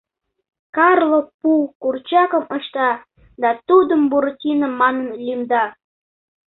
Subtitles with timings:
[0.75, 1.51] Карло пу
[1.81, 2.89] курчакым ышта
[3.41, 5.63] да тудым Буратино манын лӱмда.